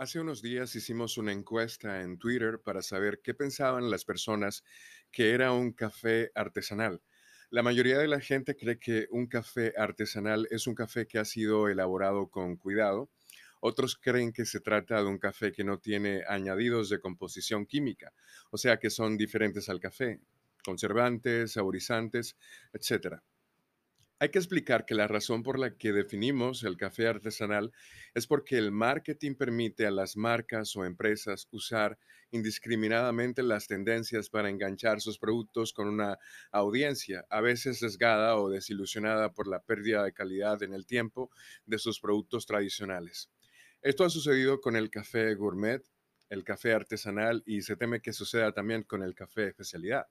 Hace 0.00 0.18
unos 0.18 0.40
días 0.40 0.74
hicimos 0.76 1.18
una 1.18 1.30
encuesta 1.30 2.00
en 2.00 2.16
Twitter 2.16 2.58
para 2.64 2.80
saber 2.80 3.20
qué 3.22 3.34
pensaban 3.34 3.90
las 3.90 4.06
personas 4.06 4.64
que 5.12 5.32
era 5.32 5.52
un 5.52 5.74
café 5.74 6.32
artesanal. 6.34 7.02
La 7.50 7.62
mayoría 7.62 7.98
de 7.98 8.08
la 8.08 8.18
gente 8.18 8.56
cree 8.56 8.78
que 8.78 9.08
un 9.10 9.26
café 9.26 9.74
artesanal 9.76 10.48
es 10.50 10.66
un 10.66 10.74
café 10.74 11.06
que 11.06 11.18
ha 11.18 11.26
sido 11.26 11.68
elaborado 11.68 12.30
con 12.30 12.56
cuidado. 12.56 13.10
Otros 13.60 13.94
creen 13.94 14.32
que 14.32 14.46
se 14.46 14.60
trata 14.60 15.02
de 15.02 15.06
un 15.06 15.18
café 15.18 15.52
que 15.52 15.64
no 15.64 15.78
tiene 15.78 16.22
añadidos 16.26 16.88
de 16.88 16.98
composición 16.98 17.66
química, 17.66 18.14
o 18.50 18.56
sea 18.56 18.78
que 18.78 18.88
son 18.88 19.18
diferentes 19.18 19.68
al 19.68 19.80
café, 19.80 20.18
conservantes, 20.64 21.52
saborizantes, 21.52 22.38
etcétera. 22.72 23.22
Hay 24.22 24.28
que 24.28 24.38
explicar 24.38 24.84
que 24.84 24.94
la 24.94 25.08
razón 25.08 25.42
por 25.42 25.58
la 25.58 25.78
que 25.78 25.94
definimos 25.94 26.62
el 26.64 26.76
café 26.76 27.06
artesanal 27.08 27.72
es 28.12 28.26
porque 28.26 28.58
el 28.58 28.70
marketing 28.70 29.34
permite 29.34 29.86
a 29.86 29.90
las 29.90 30.14
marcas 30.14 30.76
o 30.76 30.84
empresas 30.84 31.48
usar 31.52 31.98
indiscriminadamente 32.30 33.42
las 33.42 33.66
tendencias 33.66 34.28
para 34.28 34.50
enganchar 34.50 35.00
sus 35.00 35.18
productos 35.18 35.72
con 35.72 35.88
una 35.88 36.18
audiencia, 36.52 37.24
a 37.30 37.40
veces 37.40 37.78
sesgada 37.78 38.36
o 38.36 38.50
desilusionada 38.50 39.32
por 39.32 39.48
la 39.48 39.62
pérdida 39.62 40.04
de 40.04 40.12
calidad 40.12 40.62
en 40.62 40.74
el 40.74 40.84
tiempo 40.84 41.30
de 41.64 41.78
sus 41.78 41.98
productos 41.98 42.44
tradicionales. 42.44 43.30
Esto 43.80 44.04
ha 44.04 44.10
sucedido 44.10 44.60
con 44.60 44.76
el 44.76 44.90
café 44.90 45.34
gourmet, 45.34 45.82
el 46.28 46.44
café 46.44 46.74
artesanal 46.74 47.42
y 47.46 47.62
se 47.62 47.74
teme 47.74 48.02
que 48.02 48.12
suceda 48.12 48.52
también 48.52 48.82
con 48.82 49.02
el 49.02 49.14
café 49.14 49.48
especialidad. 49.48 50.08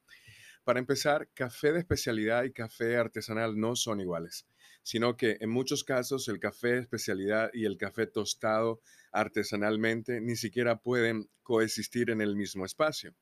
Para 0.69 0.81
empezar, 0.81 1.27
café 1.33 1.71
de 1.73 1.79
especialidad 1.79 2.43
y 2.43 2.51
café 2.51 2.95
artesanal 2.95 3.59
no 3.59 3.75
son 3.75 4.01
iguales, 4.01 4.45
sino 4.83 5.17
que 5.17 5.37
en 5.39 5.49
muchos 5.49 5.83
casos 5.83 6.27
el 6.27 6.39
café 6.39 6.73
de 6.73 6.81
especialidad 6.81 7.49
y 7.55 7.65
el 7.65 7.75
café 7.75 8.05
tostado 8.05 8.79
artesanalmente 9.11 10.21
ni 10.21 10.35
siquiera 10.35 10.79
pueden 10.79 11.27
coexistir 11.41 12.11
en 12.11 12.21
el 12.21 12.35
mismo 12.35 12.65
espacio. 12.65 13.15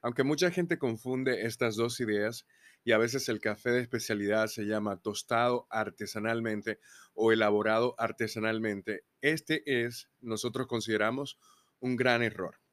Aunque 0.00 0.24
mucha 0.24 0.50
gente 0.50 0.78
confunde 0.78 1.44
estas 1.44 1.76
dos 1.76 2.00
ideas 2.00 2.46
y 2.84 2.92
a 2.92 2.96
veces 2.96 3.28
el 3.28 3.38
café 3.38 3.72
de 3.72 3.82
especialidad 3.82 4.46
se 4.46 4.64
llama 4.64 4.96
tostado 4.96 5.66
artesanalmente 5.68 6.78
o 7.12 7.32
elaborado 7.32 7.94
artesanalmente, 7.98 9.04
este 9.20 9.62
es, 9.66 10.08
nosotros 10.22 10.66
consideramos, 10.68 11.38
un 11.80 11.96
gran 11.96 12.22
error. 12.22 12.63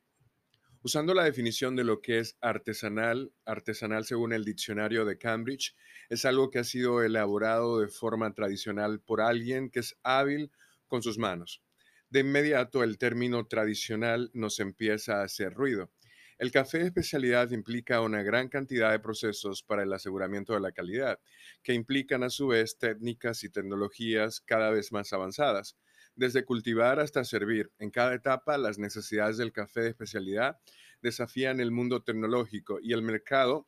Usando 0.83 1.13
la 1.13 1.23
definición 1.23 1.75
de 1.75 1.83
lo 1.83 2.01
que 2.01 2.17
es 2.19 2.37
artesanal, 2.41 3.31
artesanal 3.45 4.03
según 4.05 4.33
el 4.33 4.43
diccionario 4.43 5.05
de 5.05 5.17
Cambridge, 5.17 5.75
es 6.09 6.25
algo 6.25 6.49
que 6.49 6.57
ha 6.59 6.63
sido 6.63 7.03
elaborado 7.03 7.79
de 7.79 7.87
forma 7.87 8.33
tradicional 8.33 8.99
por 8.99 9.21
alguien 9.21 9.69
que 9.69 9.79
es 9.81 9.95
hábil 10.01 10.51
con 10.87 11.03
sus 11.03 11.19
manos. 11.19 11.61
De 12.09 12.21
inmediato 12.21 12.83
el 12.83 12.97
término 12.97 13.45
tradicional 13.47 14.31
nos 14.33 14.59
empieza 14.59 15.21
a 15.21 15.23
hacer 15.23 15.53
ruido. 15.53 15.91
El 16.39 16.51
café 16.51 16.79
de 16.79 16.85
especialidad 16.85 17.51
implica 17.51 18.01
una 18.01 18.23
gran 18.23 18.49
cantidad 18.49 18.91
de 18.91 18.99
procesos 18.99 19.61
para 19.61 19.83
el 19.83 19.93
aseguramiento 19.93 20.53
de 20.53 20.61
la 20.61 20.71
calidad, 20.71 21.19
que 21.61 21.73
implican 21.73 22.23
a 22.23 22.31
su 22.31 22.47
vez 22.47 22.79
técnicas 22.79 23.43
y 23.43 23.49
tecnologías 23.49 24.41
cada 24.41 24.71
vez 24.71 24.91
más 24.91 25.13
avanzadas. 25.13 25.77
Desde 26.15 26.45
cultivar 26.45 26.99
hasta 26.99 27.23
servir, 27.23 27.71
en 27.79 27.89
cada 27.89 28.13
etapa 28.13 28.57
las 28.57 28.77
necesidades 28.77 29.37
del 29.37 29.51
café 29.53 29.81
de 29.81 29.89
especialidad 29.89 30.59
desafían 31.01 31.59
el 31.59 31.71
mundo 31.71 32.03
tecnológico 32.03 32.79
y 32.81 32.93
el 32.93 33.01
mercado 33.01 33.67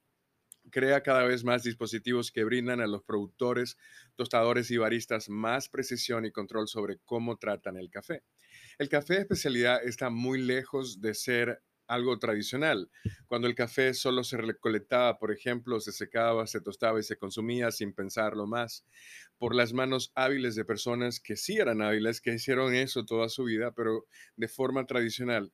crea 0.69 1.03
cada 1.03 1.23
vez 1.23 1.44
más 1.44 1.64
dispositivos 1.64 2.31
que 2.31 2.44
brindan 2.44 2.80
a 2.81 2.88
los 2.88 3.03
productores, 3.03 3.77
tostadores 4.16 4.71
y 4.71 4.77
baristas 4.77 5.30
más 5.30 5.69
precisión 5.69 6.25
y 6.25 6.31
control 6.31 6.67
sobre 6.67 6.99
cómo 7.05 7.38
tratan 7.38 7.77
el 7.77 7.89
café. 7.89 8.23
El 8.77 8.89
café 8.89 9.16
de 9.16 9.21
especialidad 9.21 9.83
está 9.83 10.09
muy 10.09 10.41
lejos 10.41 11.02
de 11.02 11.14
ser 11.14 11.64
algo 11.94 12.19
tradicional. 12.19 12.89
Cuando 13.27 13.47
el 13.47 13.55
café 13.55 13.94
solo 13.94 14.23
se 14.23 14.38
recolectaba, 14.38 15.17
por 15.19 15.31
ejemplo, 15.31 15.80
se 15.80 15.91
secaba, 15.91 16.48
se 16.48 16.61
tostaba 16.61 16.99
y 16.99 17.04
se 17.04 17.17
consumía 17.17 17.71
sin 17.71 17.93
pensarlo 17.93 18.48
más, 18.48 18.86
por 19.37 19.55
las 19.55 19.73
manos 19.73 20.11
hábiles 20.15 20.55
de 20.55 20.65
personas 20.65 21.20
que 21.20 21.36
sí 21.36 21.58
eran 21.58 21.81
hábiles, 21.81 22.21
que 22.21 22.33
hicieron 22.33 22.73
eso 22.76 23.05
toda 23.05 23.30
su 23.30 23.45
vida, 23.45 23.71
pero 23.73 24.05
de 24.36 24.48
forma 24.48 24.86
tradicional. 24.86 25.52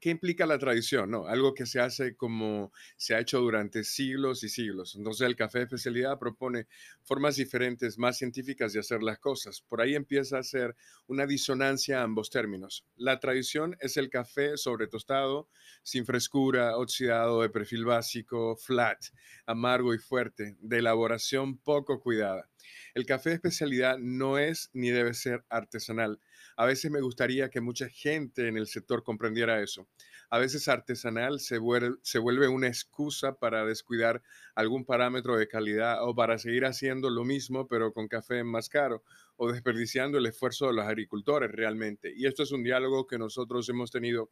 ¿Qué 0.00 0.10
implica 0.10 0.46
la 0.46 0.60
tradición? 0.60 1.10
No, 1.10 1.26
algo 1.26 1.54
que 1.54 1.66
se 1.66 1.80
hace 1.80 2.14
como 2.16 2.72
se 2.96 3.16
ha 3.16 3.18
hecho 3.18 3.40
durante 3.40 3.82
siglos 3.82 4.44
y 4.44 4.48
siglos. 4.48 4.94
Entonces 4.94 5.26
el 5.26 5.34
café 5.34 5.58
de 5.58 5.64
especialidad 5.64 6.20
propone 6.20 6.68
formas 7.02 7.34
diferentes, 7.34 7.98
más 7.98 8.16
científicas 8.16 8.72
de 8.72 8.78
hacer 8.78 9.02
las 9.02 9.18
cosas. 9.18 9.60
Por 9.60 9.80
ahí 9.80 9.96
empieza 9.96 10.38
a 10.38 10.44
ser 10.44 10.76
una 11.08 11.26
disonancia 11.26 12.00
a 12.00 12.04
ambos 12.04 12.30
términos. 12.30 12.86
La 12.94 13.18
tradición 13.18 13.76
es 13.80 13.96
el 13.96 14.08
café 14.08 14.56
sobre 14.56 14.86
tostado, 14.86 15.48
sin 15.82 16.06
frescura, 16.06 16.76
oxidado, 16.76 17.42
de 17.42 17.50
perfil 17.50 17.84
básico, 17.84 18.56
flat, 18.56 19.02
amargo 19.46 19.94
y 19.94 19.98
fuerte, 19.98 20.56
de 20.60 20.78
elaboración 20.78 21.58
poco 21.58 21.98
cuidada. 22.00 22.48
El 22.94 23.04
café 23.04 23.30
de 23.30 23.36
especialidad 23.36 23.98
no 23.98 24.38
es 24.38 24.70
ni 24.72 24.90
debe 24.90 25.14
ser 25.14 25.44
artesanal. 25.48 26.20
A 26.56 26.66
veces 26.66 26.90
me 26.90 27.00
gustaría 27.00 27.50
que 27.50 27.60
mucha 27.60 27.88
gente 27.88 28.46
en 28.46 28.56
el 28.56 28.66
sector 28.68 29.02
comprendiera 29.02 29.60
eso. 29.62 29.87
A 30.30 30.38
veces 30.38 30.68
artesanal 30.68 31.40
se 31.40 31.58
vuelve, 31.58 32.48
una 32.48 32.68
excusa 32.68 33.38
para 33.38 33.64
descuidar 33.64 34.22
algún 34.54 34.84
parámetro 34.84 35.36
de 35.36 35.48
calidad 35.48 36.06
o 36.06 36.14
para 36.14 36.38
seguir 36.38 36.66
haciendo 36.66 37.08
lo 37.08 37.24
mismo 37.24 37.66
pero 37.66 37.92
con 37.92 38.08
café 38.08 38.44
más 38.44 38.68
caro 38.68 39.02
o 39.36 39.50
desperdiciando 39.50 40.18
el 40.18 40.26
esfuerzo 40.26 40.66
de 40.66 40.74
los 40.74 40.84
agricultores 40.84 41.50
realmente. 41.50 42.12
Y 42.14 42.26
esto 42.26 42.42
es 42.42 42.52
un 42.52 42.62
diálogo 42.62 43.06
que 43.06 43.18
nosotros 43.18 43.68
hemos 43.68 43.90
tenido 43.90 44.30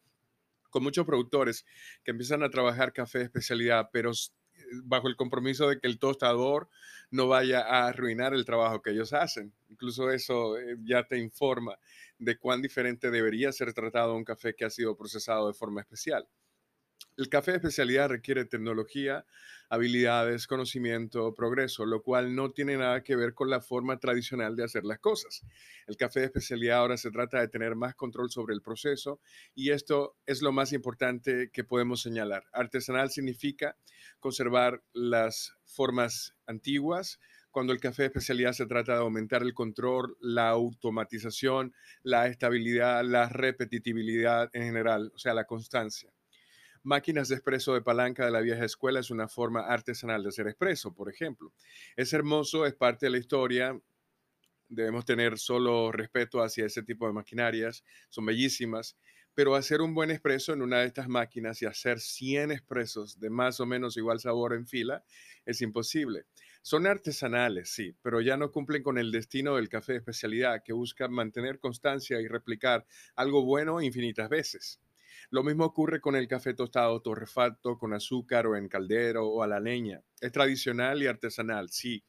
con 0.69 0.83
muchos 0.83 1.07
productores 1.07 1.65
que 2.05 2.11
empiezan 2.11 2.43
a 2.43 2.51
trabajar 2.51 2.93
café 2.93 3.19
de 3.19 3.25
especialidad, 3.25 3.89
pero 3.93 4.11
bajo 4.85 5.09
el 5.09 5.17
compromiso 5.17 5.69
de 5.69 5.81
que 5.81 5.87
el 5.87 5.99
tostador 5.99 6.69
no 7.11 7.29
vaya 7.29 7.61
a 7.61 7.89
arruinar 7.89 8.35
el 8.35 8.45
trabajo 8.45 8.83
que 8.83 8.91
ellos 8.91 9.13
hacen. 9.13 9.53
Incluso 9.69 10.11
eso 10.11 10.59
eh, 10.59 10.77
ya 10.85 11.07
te 11.07 11.19
informa 11.19 11.79
de 12.19 12.39
cuán 12.39 12.63
diferente 12.63 13.11
debería 13.11 13.53
ser 13.53 13.73
tratado 13.75 14.15
un 14.15 14.25
café 14.25 14.55
que 14.55 14.65
ha 14.65 14.71
sido 14.71 14.97
procesado 14.97 15.49
de 15.49 15.55
forma 15.55 15.81
especial. 15.81 16.27
El 17.17 17.31
café 17.31 17.53
de 17.53 17.57
especialidad 17.57 18.11
requiere 18.11 18.45
tecnología, 18.45 19.25
habilidades, 19.71 20.47
conocimiento, 20.47 21.33
progreso, 21.33 21.87
lo 21.87 22.03
cual 22.03 22.35
no 22.35 22.51
tiene 22.51 22.77
nada 22.77 23.03
que 23.03 23.17
ver 23.17 23.33
con 23.33 23.49
la 23.49 23.63
forma 23.63 23.99
tradicional 23.99 24.55
de 24.55 24.65
hacer 24.65 24.85
las 24.85 24.99
cosas. 24.99 25.43
El 25.87 25.97
café 25.97 26.21
de 26.21 26.27
especialidad 26.27 26.79
ahora 26.79 26.99
se 26.99 27.11
trata 27.11 27.41
de 27.41 27.49
tener 27.49 27.75
más 27.75 27.95
control 27.95 28.31
sobre 28.31 28.55
el 28.55 28.61
proceso 28.61 29.19
y 29.55 29.71
esto 29.71 30.17
es 30.27 30.43
lo 30.43 30.53
más 30.53 30.75
importante 30.75 31.51
que 31.51 31.65
podemos 31.65 32.03
señalar. 32.03 32.45
Artesanal 32.53 33.11
significa 33.11 33.79
conservar 34.21 34.83
las 34.93 35.55
formas 35.65 36.35
antiguas, 36.47 37.19
cuando 37.51 37.73
el 37.73 37.81
café 37.81 38.03
de 38.03 38.09
especialidad 38.09 38.53
se 38.53 38.67
trata 38.67 38.93
de 38.93 38.99
aumentar 38.99 39.41
el 39.41 39.55
control, 39.55 40.19
la 40.21 40.51
automatización, 40.51 41.73
la 42.03 42.27
estabilidad, 42.27 43.03
la 43.03 43.31
repetitividad 43.31 44.51
en 44.53 44.65
general, 44.65 45.11
o 45.15 45.19
sea, 45.19 45.33
la 45.33 45.47
constancia. 45.47 46.13
Máquinas 46.87 47.27
de 47.27 47.35
expreso 47.35 47.75
de 47.75 47.83
palanca 47.83 48.25
de 48.25 48.31
la 48.31 48.41
vieja 48.41 48.65
escuela 48.65 49.01
es 49.01 49.11
una 49.11 49.27
forma 49.27 49.63
artesanal 49.63 50.23
de 50.23 50.29
hacer 50.29 50.47
expreso, 50.47 50.95
por 50.95 51.11
ejemplo. 51.11 51.53
Es 51.97 52.13
hermoso, 52.13 52.65
es 52.65 52.75
parte 52.77 53.07
de 53.07 53.11
la 53.11 53.19
historia. 53.19 53.77
Debemos 54.69 55.05
tener 55.05 55.37
solo 55.37 55.91
respeto 55.91 56.45
hacia 56.45 56.65
ese 56.65 56.85
tipo 56.85 57.09
de 57.09 57.13
maquinarias, 57.13 57.83
son 58.09 58.27
bellísimas, 58.27 58.97
pero 59.35 59.57
hacer 59.57 59.81
un 59.81 59.95
buen 59.95 60.13
expreso 60.13 60.53
en 60.53 60.63
una 60.63 60.79
de 60.79 60.87
estas 60.87 61.09
máquinas 61.09 61.61
y 61.61 61.67
hacer 61.67 61.99
100 61.99 62.53
expresos 62.53 63.19
de 63.19 63.31
más 63.31 63.59
o 63.59 63.67
menos 63.67 63.97
igual 63.97 64.21
sabor 64.21 64.55
en 64.55 64.69
fila 64.69 65.03
es 65.45 65.63
imposible. 65.63 66.27
Son 66.63 66.87
artesanales, 66.87 67.69
sí, 67.69 67.97
pero 68.01 68.21
ya 68.21 68.37
no 68.37 68.53
cumplen 68.53 68.85
con 68.85 68.97
el 68.97 69.11
destino 69.11 69.57
del 69.57 69.69
café 69.69 69.95
de 69.95 69.99
especialidad 69.99 70.63
que 70.65 70.73
busca 70.73 71.09
mantener 71.09 71.59
constancia 71.59 72.21
y 72.21 72.29
replicar 72.29 72.87
algo 73.17 73.45
bueno 73.45 73.83
infinitas 73.83 74.29
veces. 74.29 74.81
Lo 75.31 75.43
mismo 75.43 75.65
ocurre 75.65 76.01
con 76.01 76.17
el 76.17 76.29
café 76.29 76.55
tostado 76.55 77.01
torrefacto 77.01 77.79
con 77.79 77.93
azúcar 77.95 78.47
o 78.47 78.57
en 78.57 78.69
caldero 78.69 79.27
o 79.27 79.43
a 79.43 79.47
la 79.47 79.61
leña. 79.61 80.03
Es 80.21 80.33
tradicional 80.33 81.03
y 81.03 81.07
artesanal, 81.07 81.71
sí. 81.71 82.03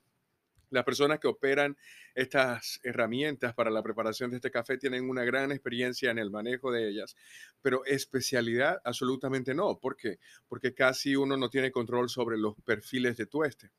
Las 0.69 0.83
personas 0.83 1.19
que 1.19 1.27
operan 1.27 1.77
estas 2.13 2.80
herramientas 2.83 3.54
para 3.54 3.69
la 3.69 3.81
preparación 3.81 4.31
de 4.31 4.38
este 4.38 4.51
café 4.51 4.77
tienen 4.77 5.09
una 5.09 5.24
gran 5.24 5.51
experiencia 5.51 6.12
en 6.12 6.18
el 6.18 6.30
manejo 6.30 6.71
de 6.71 6.89
ellas, 6.89 7.15
pero 7.62 7.86
especialidad 7.86 8.81
absolutamente 8.83 9.54
no. 9.54 9.80
¿Por 9.80 9.95
qué? 9.95 10.19
Porque 10.48 10.74
casi 10.74 11.15
uno 11.15 11.38
no 11.38 11.50
tiene 11.50 11.71
control 11.71 12.09
sobre 12.09 12.38
los 12.38 12.56
perfiles 12.65 13.15
de 13.15 13.27
tueste. 13.27 13.71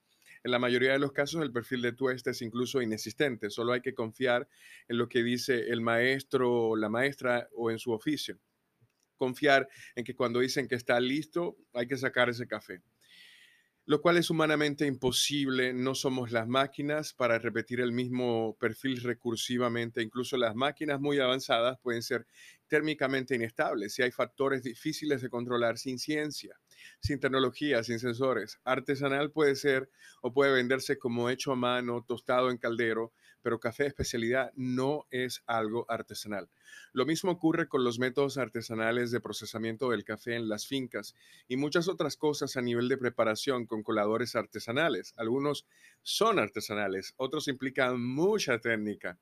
En 0.45 0.51
la 0.51 0.59
mayoría 0.59 0.93
de 0.93 0.99
los 0.99 1.13
casos 1.13 1.43
el 1.43 1.53
perfil 1.53 1.83
de 1.83 1.93
tueste 1.93 2.31
es 2.31 2.41
incluso 2.43 2.81
inexistente, 2.81 3.51
solo 3.51 3.73
hay 3.73 3.81
que 3.83 3.95
confiar 3.95 4.49
en 4.87 4.97
lo 4.97 5.09
que 5.09 5.23
dice 5.23 5.69
el 5.69 5.81
maestro 5.81 6.77
la 6.77 6.89
maestra 6.89 7.49
o 7.55 7.71
en 7.71 7.79
su 7.79 7.93
oficio 7.93 8.39
confiar 9.19 9.69
en 9.97 10.05
que 10.05 10.15
cuando 10.17 10.41
dicen 10.41 10.69
que 10.69 10.77
está 10.77 10.99
listo, 11.01 11.59
hay 11.75 11.87
que 11.87 11.99
sacar 11.99 12.31
ese 12.31 12.47
café. 12.47 12.81
lo 13.87 14.03
cual 14.03 14.19
es 14.19 14.29
humanamente 14.29 14.85
imposible. 14.87 15.73
No 15.73 15.95
somos 15.95 16.31
las 16.31 16.47
máquinas 16.47 17.15
para 17.15 17.39
repetir 17.39 17.81
el 17.81 17.91
mismo 17.93 18.55
perfil 18.61 19.01
recursivamente. 19.03 20.03
Incluso 20.03 20.37
las 20.37 20.55
máquinas 20.55 21.01
muy 21.01 21.19
avanzadas 21.21 21.79
pueden 21.83 22.03
ser 22.03 22.27
térmicamente 22.67 23.35
inestables 23.35 23.99
y 23.99 24.03
hay 24.03 24.11
factores 24.11 24.63
difíciles 24.63 25.23
de 25.23 25.31
controlar 25.31 25.79
sin 25.79 25.99
ciencia, 25.99 26.61
sin 27.01 27.19
tecnología, 27.19 27.83
sin 27.83 27.99
sensores. 27.99 28.61
Artesanal 28.63 29.33
puede 29.33 29.57
ser 29.57 29.89
o 30.21 30.35
puede 30.35 30.53
venderse 30.53 30.99
como 30.99 31.31
hecho 31.31 31.53
a 31.53 31.57
mano, 31.57 32.05
tostado 32.07 32.51
en 32.51 32.59
caldero, 32.59 33.15
pero 33.49 33.61
café 33.61 33.87
especialidad 33.87 34.53
no 34.57 35.07
es 35.11 35.43
algo 35.47 35.87
artesanal. 35.89 36.51
Lo 36.93 37.07
mismo 37.07 37.31
ocurre 37.31 37.67
con 37.67 37.83
los 37.83 37.99
métodos 37.99 38.37
artesanales 38.37 39.11
de 39.11 39.23
procesamiento 39.23 39.89
del 39.89 40.05
café 40.05 40.35
en 40.35 40.51
las 40.51 40.67
fincas 40.67 41.15
y 41.49 41.57
muchas 41.57 41.89
otras 41.89 42.19
cosas 42.19 42.59
a 42.59 42.61
nivel 42.61 42.89
de 42.89 42.99
preparación 42.99 43.65
con 43.65 43.83
coladores 43.83 44.37
artesanales. 44.37 45.15
Algunos 45.17 45.67
son 46.03 46.39
artesanales, 46.39 47.15
otros 47.17 47.49
implican 47.49 47.99
mucha 48.05 48.59
técnica. 48.59 49.19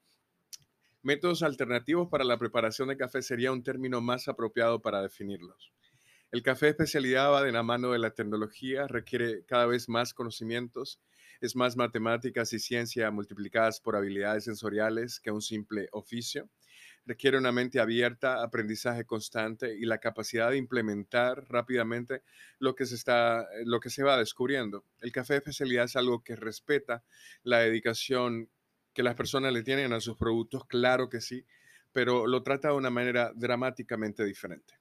Métodos 1.03 1.45
alternativos 1.45 2.09
para 2.09 2.25
la 2.25 2.37
preparación 2.37 2.89
de 2.89 2.97
café 2.97 3.23
sería 3.23 3.53
un 3.53 3.63
término 3.63 4.01
más 4.01 4.27
apropiado 4.27 4.83
para 4.83 5.03
definirlos. 5.03 5.71
El 6.33 6.43
café 6.43 6.71
especialidad 6.71 7.31
va 7.31 7.45
de 7.45 7.53
la 7.53 7.63
mano 7.63 7.93
de 7.93 8.01
la 8.01 8.11
tecnología, 8.11 8.89
requiere 8.89 9.45
cada 9.45 9.67
vez 9.67 9.89
más 9.89 10.15
conocimientos, 10.15 10.99
es 11.41 11.57
más 11.57 11.77
matemáticas 11.77 12.53
y 12.53 12.59
ciencia 12.59 13.11
multiplicadas 13.11 13.81
por 13.81 13.97
habilidades 13.97 14.45
sensoriales 14.45 15.21
que 15.21 15.31
un 15.31 15.43
simple 15.43 15.89
oficio. 15.93 16.49
Requiere 17.05 17.39
una 17.39 17.53
mente 17.53 17.79
abierta, 17.79 18.43
aprendizaje 18.43 19.05
constante 19.05 19.77
y 19.77 19.85
la 19.85 19.99
capacidad 19.99 20.51
de 20.51 20.57
implementar 20.57 21.45
rápidamente 21.49 22.23
lo 22.59 22.75
que 22.75 22.85
se, 22.85 22.97
está, 22.97 23.47
lo 23.65 23.79
que 23.79 23.91
se 23.91 24.03
va 24.03 24.19
descubriendo. 24.19 24.85
El 25.01 25.13
café 25.13 25.35
de 25.35 25.39
especialidad 25.39 25.85
es 25.85 25.95
algo 25.95 26.25
que 26.25 26.35
respeta 26.35 27.05
la 27.45 27.61
dedicación 27.61 28.49
que 28.93 29.03
las 29.03 29.15
personas 29.15 29.53
le 29.53 29.63
tienen 29.63 29.93
a 29.93 30.01
sus 30.01 30.17
productos, 30.17 30.65
claro 30.67 31.09
que 31.09 31.21
sí, 31.21 31.45
pero 31.93 32.27
lo 32.27 32.43
trata 32.43 32.69
de 32.69 32.75
una 32.75 32.91
manera 32.91 33.31
dramáticamente 33.35 34.25
diferente. 34.25 34.75